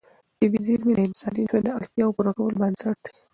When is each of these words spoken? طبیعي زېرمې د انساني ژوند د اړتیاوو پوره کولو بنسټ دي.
طبیعي 0.37 0.61
زېرمې 0.67 0.93
د 0.95 0.99
انساني 1.07 1.43
ژوند 1.49 1.65
د 1.67 1.69
اړتیاوو 1.77 2.15
پوره 2.15 2.31
کولو 2.37 2.59
بنسټ 2.61 2.97
دي. 3.05 3.13